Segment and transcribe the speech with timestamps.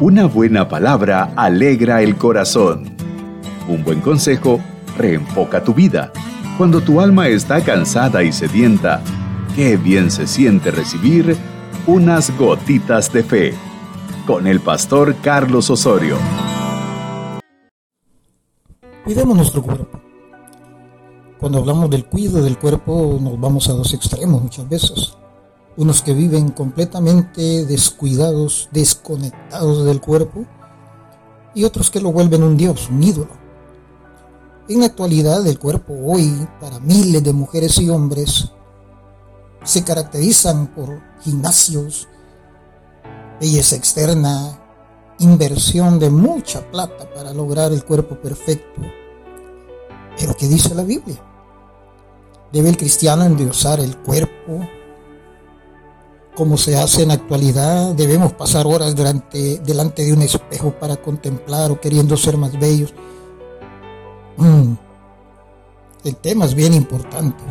[0.00, 2.96] Una buena palabra alegra el corazón.
[3.68, 4.60] Un buen consejo
[4.96, 6.10] reenfoca tu vida.
[6.56, 9.02] Cuando tu alma está cansada y sedienta,
[9.54, 11.36] qué bien se siente recibir
[11.86, 13.54] unas gotitas de fe
[14.26, 16.16] con el pastor Carlos Osorio.
[19.04, 20.00] Cuidemos nuestro cuerpo.
[21.38, 25.16] Cuando hablamos del cuidado del cuerpo nos vamos a dos extremos muchas veces
[25.80, 30.44] unos que viven completamente descuidados, desconectados del cuerpo,
[31.54, 33.30] y otros que lo vuelven un dios, un ídolo.
[34.68, 38.50] En la actualidad el cuerpo hoy, para miles de mujeres y hombres,
[39.64, 42.08] se caracterizan por gimnasios,
[43.40, 44.60] belleza externa,
[45.18, 48.82] inversión de mucha plata para lograr el cuerpo perfecto.
[50.18, 51.24] Pero ¿qué dice la Biblia?
[52.52, 54.60] ¿Debe el cristiano endiosar el cuerpo,
[56.34, 60.96] como se hace en la actualidad, debemos pasar horas delante, delante de un espejo para
[60.96, 62.94] contemplar o queriendo ser más bellos.
[64.36, 64.74] Mm.
[66.04, 67.44] El tema es bien importante.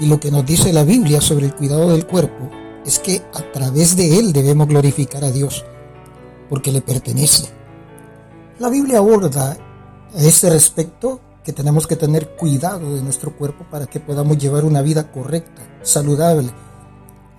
[0.00, 2.50] Y lo que nos dice la Biblia sobre el cuidado del cuerpo
[2.84, 5.64] es que a través de él debemos glorificar a Dios,
[6.48, 7.48] porque le pertenece.
[8.58, 9.56] La Biblia aborda
[10.14, 14.64] a este respecto que tenemos que tener cuidado de nuestro cuerpo para que podamos llevar
[14.64, 16.50] una vida correcta, saludable,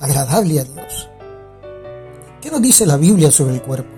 [0.04, 1.10] agradable a Dios.
[2.42, 3.96] ¿Qué nos dice la Biblia sobre el cuerpo?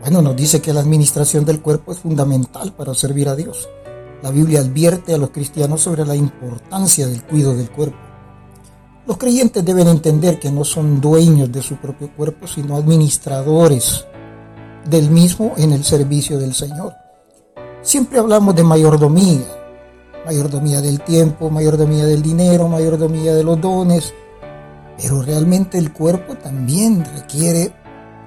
[0.00, 3.68] Bueno, nos dice que la administración del cuerpo es fundamental para servir a Dios.
[4.22, 7.98] La Biblia advierte a los cristianos sobre la importancia del cuidado del cuerpo.
[9.08, 14.06] Los creyentes deben entender que no son dueños de su propio cuerpo, sino administradores
[14.88, 16.94] del mismo en el servicio del Señor.
[17.82, 19.46] Siempre hablamos de mayordomía,
[20.24, 24.14] mayordomía del tiempo, mayordomía del dinero, mayordomía de los dones,
[25.00, 27.72] pero realmente el cuerpo también requiere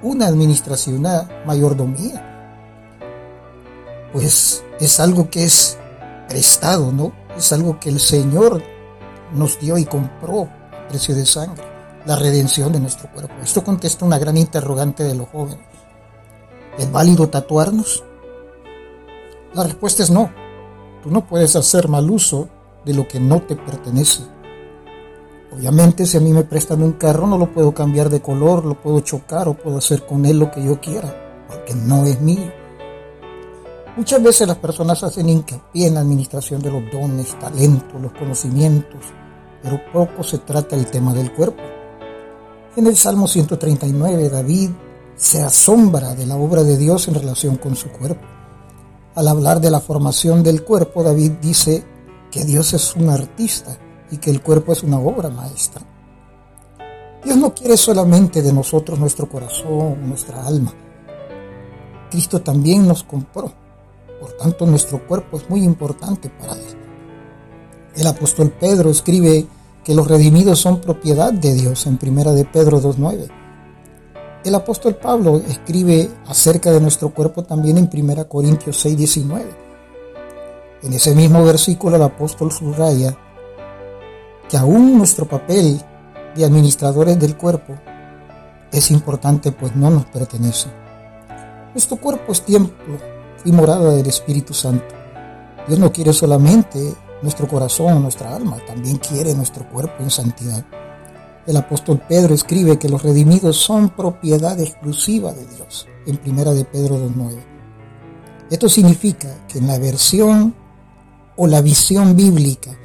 [0.02, 2.28] una administración, una mayordomía.
[4.13, 5.78] Pues es algo que es
[6.30, 7.11] prestado, ¿no?
[7.38, 8.63] Es algo que el Señor
[9.34, 11.63] nos dio y compró a precio de sangre,
[12.06, 13.34] la redención de nuestro cuerpo.
[13.44, 15.66] Esto contesta una gran interrogante de los jóvenes.
[16.78, 18.03] ¿Es válido tatuarnos?
[19.53, 20.31] La respuesta es no.
[21.03, 22.47] Tú no puedes hacer mal uso
[22.85, 24.22] de lo que no te pertenece.
[25.53, 28.81] Obviamente si a mí me prestan un carro no lo puedo cambiar de color, lo
[28.81, 31.13] puedo chocar o puedo hacer con él lo que yo quiera,
[31.47, 32.51] porque no es mío.
[33.97, 39.01] Muchas veces las personas hacen hincapié en la administración de los dones, talentos, los conocimientos,
[39.61, 41.61] pero poco se trata el tema del cuerpo.
[42.78, 44.69] En el Salmo 139 David
[45.17, 48.25] se asombra de la obra de Dios en relación con su cuerpo.
[49.16, 51.84] Al hablar de la formación del cuerpo, David dice
[52.31, 53.78] que Dios es un artista
[54.11, 55.81] y que el cuerpo es una obra maestra.
[57.23, 60.73] Dios no quiere solamente de nosotros nuestro corazón, nuestra alma.
[62.09, 63.51] Cristo también nos compró.
[64.19, 66.77] Por tanto, nuestro cuerpo es muy importante para Él.
[67.95, 69.45] El apóstol Pedro escribe
[69.83, 73.29] que los redimidos son propiedad de Dios en 1 de Pedro 2.9.
[74.43, 79.43] El apóstol Pablo escribe acerca de nuestro cuerpo también en 1 Corintios 6.19.
[80.83, 83.16] En ese mismo versículo el apóstol subraya
[84.51, 85.81] que aún nuestro papel
[86.35, 87.73] de administradores del cuerpo
[88.69, 90.67] es importante pues no nos pertenece.
[91.73, 92.97] Nuestro cuerpo es templo
[93.45, 94.94] y morada del Espíritu Santo.
[95.69, 100.66] Dios no quiere solamente nuestro corazón, nuestra alma, también quiere nuestro cuerpo en santidad.
[101.47, 106.66] El apóstol Pedro escribe que los redimidos son propiedad exclusiva de Dios en primera de
[106.66, 107.38] Pedro 2.9.
[108.50, 110.53] Esto significa que en la versión
[111.38, 112.78] o la visión bíblica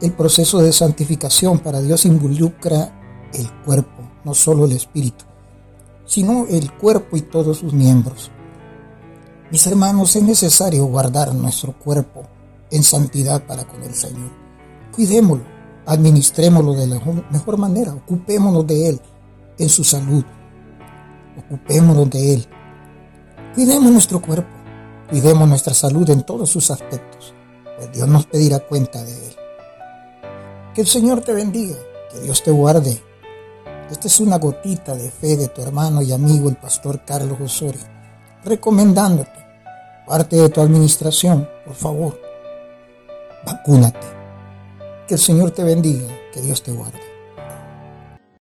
[0.00, 5.24] el proceso de santificación para Dios involucra el cuerpo, no solo el espíritu,
[6.04, 8.30] sino el cuerpo y todos sus miembros.
[9.50, 12.24] Mis hermanos, es necesario guardar nuestro cuerpo
[12.70, 14.30] en santidad para con el Señor.
[14.94, 15.44] Cuidémoslo,
[15.86, 19.00] administrémoslo de la mejor manera, ocupémonos de Él
[19.58, 20.24] en su salud,
[21.38, 22.46] ocupémonos de Él.
[23.54, 24.50] Cuidemos nuestro cuerpo,
[25.08, 27.32] cuidemos nuestra salud en todos sus aspectos,
[27.78, 29.45] pues Dios nos pedirá cuenta de Él.
[30.76, 31.74] Que el Señor te bendiga,
[32.12, 33.00] que Dios te guarde.
[33.90, 37.80] Esta es una gotita de fe de tu hermano y amigo el pastor Carlos Osorio,
[38.44, 39.38] recomendándote,
[40.06, 42.20] parte de tu administración, por favor,
[43.46, 44.06] vacúnate.
[45.08, 47.15] Que el Señor te bendiga, que Dios te guarde.